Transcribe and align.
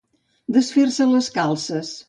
Desfer-se 0.55 1.07
les 1.13 1.31
calces. 1.39 1.97